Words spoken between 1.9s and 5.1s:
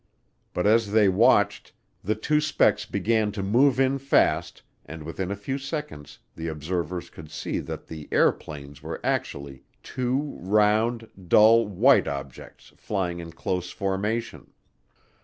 the two specks began to move in fast, and